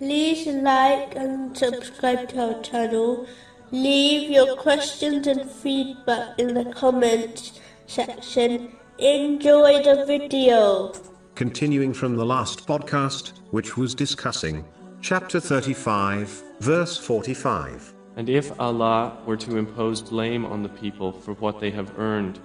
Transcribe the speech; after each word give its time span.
like 0.00 1.14
and 1.14 1.56
subscribe 1.56 2.28
to 2.30 2.54
our 2.54 2.62
channel. 2.62 3.26
Leave 3.70 4.30
your 4.30 4.56
questions 4.56 5.26
and 5.26 5.50
feedback 5.50 6.38
in 6.38 6.54
the 6.54 6.64
comments 6.72 7.60
section. 7.86 8.72
Enjoy 8.98 9.82
the 9.82 10.04
video. 10.06 10.92
Continuing 11.34 11.92
from 11.92 12.16
the 12.16 12.24
last 12.24 12.66
podcast, 12.66 13.32
which 13.50 13.76
was 13.76 13.94
discussing 13.94 14.64
chapter 15.00 15.40
35, 15.40 16.42
verse 16.60 16.96
45. 16.96 17.94
And 18.16 18.28
if 18.28 18.58
Allah 18.60 19.18
were 19.26 19.36
to 19.38 19.56
impose 19.56 20.00
blame 20.00 20.44
on 20.44 20.62
the 20.62 20.68
people 20.68 21.12
for 21.12 21.34
what 21.34 21.58
they 21.58 21.70
have 21.70 21.98
earned, 21.98 22.38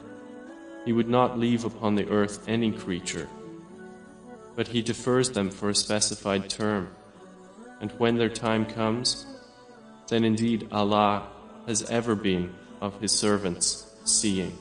He 0.86 0.93
would 0.93 1.10
not 1.10 1.38
leave 1.38 1.66
upon 1.66 1.93
the 1.96 2.10
earth 2.10 2.43
any 2.47 2.71
creature, 2.71 3.28
but 4.56 4.68
He 4.68 4.82
defers 4.82 5.29
them 5.29 5.52
for 5.52 5.70
a 5.70 5.75
specified 5.75 6.50
term. 6.50 6.89
And 7.82 7.92
when 7.93 8.18
their 8.18 8.29
time 8.29 8.65
comes, 8.65 9.25
then 10.07 10.24
indeed 10.24 10.68
Allah 10.71 11.28
has 11.68 11.89
ever 11.89 12.15
been 12.15 12.54
of 12.82 13.00
His 13.00 13.11
servants 13.11 13.96
seeing. 14.06 14.57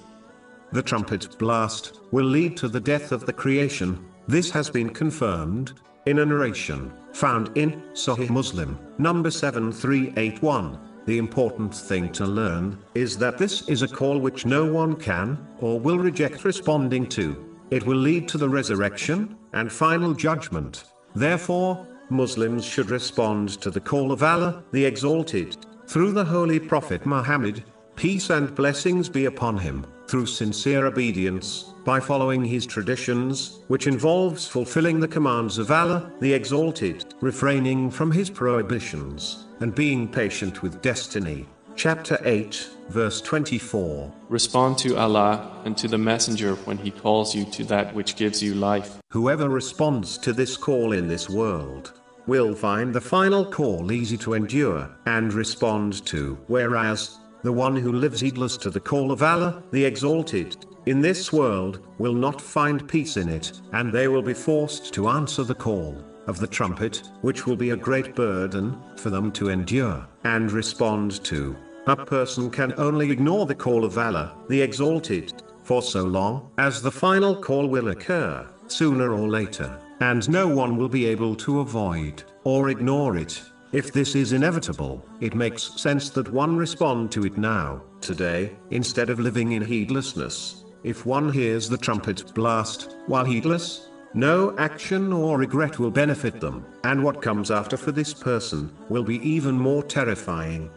The 0.72 0.82
trumpet 0.82 1.38
blast 1.38 1.98
will 2.10 2.26
lead 2.26 2.56
to 2.59 2.68
the 2.68 2.80
death 2.80 3.12
of 3.12 3.24
the 3.24 3.32
creation. 3.32 4.06
This 4.26 4.50
has 4.50 4.68
been 4.68 4.90
confirmed 4.90 5.73
in 6.06 6.18
a 6.18 6.26
narration 6.26 6.92
found 7.12 7.56
in 7.56 7.82
Sahih 7.92 8.30
Muslim, 8.30 8.78
number 8.98 9.30
7381. 9.30 10.78
The 11.06 11.18
important 11.18 11.74
thing 11.74 12.12
to 12.12 12.26
learn 12.26 12.78
is 12.95 13.16
that 13.16 13.38
this 13.38 13.66
is 13.68 13.80
a 13.82 13.88
call 13.88 14.18
which 14.18 14.45
no 14.45 14.70
one 14.70 14.95
can 14.95 15.38
or 15.60 15.80
will 15.80 15.98
reject 15.98 16.45
responding 16.45 17.06
to. 17.09 17.56
It 17.70 17.87
will 17.87 17.96
lead 17.96 18.28
to 18.28 18.38
the 18.38 18.48
resurrection 18.48 19.37
and 19.54 19.73
final 19.73 20.12
judgment. 20.12 20.84
Therefore, 21.15 21.87
Muslims 22.10 22.64
should 22.64 22.90
respond 22.90 23.48
to 23.60 23.70
the 23.70 23.80
call 23.80 24.12
of 24.12 24.23
Allah, 24.23 24.62
the 24.73 24.84
Exalted, 24.84 25.56
through 25.87 26.12
the 26.12 26.24
Holy 26.24 26.59
Prophet 26.59 27.04
Muhammad, 27.06 27.65
peace 27.96 28.30
and 28.30 28.54
blessings 28.54 29.09
be 29.09 29.24
upon 29.24 29.59
him, 29.59 29.87
through 30.06 30.26
sincere 30.26 30.87
obedience, 30.87 31.74
by 31.84 32.00
following 32.00 32.45
his 32.45 32.66
traditions, 32.66 33.60
which 33.68 33.87
involves 33.87 34.46
fulfilling 34.46 35.00
the 35.00 35.09
commands 35.09 35.59
of 35.59 35.70
Allah, 35.70 36.12
the 36.20 36.32
Exalted, 36.32 37.15
refraining 37.20 37.90
from 37.90 38.10
his 38.10 38.30
prohibitions, 38.30 39.46
and 39.60 39.74
being 39.74 40.06
patient 40.06 40.62
with 40.62 40.80
destiny. 40.80 41.46
Chapter 41.79 42.18
8, 42.24 42.71
verse 42.88 43.21
24. 43.21 44.12
Respond 44.29 44.79
to 44.79 44.96
Allah 44.96 45.62
and 45.65 45.76
to 45.76 45.87
the 45.87 45.96
Messenger 45.96 46.57
when 46.65 46.76
He 46.76 46.90
calls 46.90 47.37
you 47.37 47.45
to 47.52 47.62
that 47.66 47.95
which 47.95 48.16
gives 48.16 48.43
you 48.43 48.54
life. 48.54 49.01
Whoever 49.12 49.48
responds 49.48 50.18
to 50.18 50.32
this 50.32 50.56
call 50.56 50.90
in 50.93 51.06
this 51.06 51.30
world 51.30 51.93
will 52.26 52.52
find 52.52 52.93
the 52.93 53.01
final 53.01 53.45
call 53.45 53.93
easy 53.93 54.16
to 54.16 54.34
endure 54.34 54.90
and 55.06 55.32
respond 55.32 56.04
to, 56.06 56.37
whereas 56.49 57.21
the 57.45 57.52
one 57.52 57.76
who 57.76 57.93
lives 57.93 58.18
heedless 58.23 58.56
to 58.56 58.71
the 58.71 58.80
call 58.80 59.12
of 59.12 59.23
Allah, 59.23 59.62
the 59.71 59.84
Exalted, 59.84 60.56
in 60.87 61.01
this 61.01 61.32
world, 61.32 61.87
will 61.99 62.12
not 62.12 62.40
find 62.40 62.88
peace 62.88 63.16
in 63.16 63.29
it, 63.29 63.52
and 63.73 63.93
they 63.93 64.09
will 64.09 64.22
be 64.22 64.34
forced 64.34 64.93
to 64.94 65.10
answer 65.10 65.44
the 65.44 65.54
call 65.54 65.97
of 66.26 66.41
the 66.41 66.47
trumpet, 66.49 67.04
which 67.21 67.47
will 67.47 67.56
be 67.56 67.71
a 67.71 67.76
great 67.76 68.16
burden 68.16 68.76
for 68.97 69.10
them 69.10 69.31
to 69.31 69.49
endure 69.49 70.04
and 70.25 70.50
respond 70.50 71.22
to. 71.22 71.56
A 71.88 71.97
person 71.97 72.50
can 72.50 72.75
only 72.76 73.10
ignore 73.10 73.47
the 73.47 73.54
call 73.54 73.82
of 73.82 73.97
Allah, 73.97 74.36
the 74.50 74.60
Exalted, 74.60 75.42
for 75.62 75.81
so 75.81 76.04
long 76.04 76.50
as 76.58 76.82
the 76.82 76.91
final 76.91 77.34
call 77.34 77.66
will 77.66 77.88
occur, 77.88 78.47
sooner 78.66 79.14
or 79.14 79.26
later, 79.26 79.81
and 80.00 80.28
no 80.28 80.47
one 80.47 80.76
will 80.76 80.91
be 80.91 81.06
able 81.06 81.34
to 81.36 81.60
avoid 81.60 82.25
or 82.44 82.69
ignore 82.69 83.16
it. 83.16 83.41
If 83.72 83.91
this 83.91 84.14
is 84.14 84.34
inevitable, 84.34 85.03
it 85.21 85.34
makes 85.34 85.81
sense 85.81 86.10
that 86.10 86.31
one 86.31 86.59
respond 86.59 87.10
to 87.12 87.25
it 87.25 87.38
now, 87.38 87.81
today, 88.03 88.53
instead 88.71 89.09
of 89.09 89.19
living 89.19 89.53
in 89.53 89.65
heedlessness. 89.65 90.66
If 90.82 91.06
one 91.06 91.32
hears 91.32 91.71
the 91.71 91.78
trumpet 91.78 92.34
blast, 92.34 92.97
while 93.06 93.25
heedless, 93.25 93.88
no 94.12 94.54
action 94.59 95.10
or 95.10 95.38
regret 95.38 95.78
will 95.78 95.91
benefit 95.91 96.38
them, 96.38 96.66
and 96.84 97.03
what 97.03 97.22
comes 97.22 97.50
after 97.50 97.78
for 97.78 97.93
this 97.93 98.12
person 98.12 98.71
will 98.91 99.04
be 99.04 99.27
even 99.27 99.54
more 99.54 99.82
terrifying. 99.82 100.69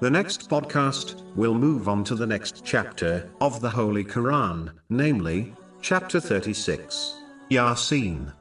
The 0.00 0.10
next 0.10 0.50
podcast 0.50 1.22
will 1.36 1.54
move 1.54 1.88
on 1.88 2.02
to 2.04 2.16
the 2.16 2.26
next 2.26 2.64
chapter 2.64 3.30
of 3.40 3.60
the 3.60 3.70
Holy 3.70 4.04
Quran, 4.04 4.72
namely, 4.90 5.54
chapter 5.80 6.18
36, 6.18 7.14
Yasin. 7.50 8.32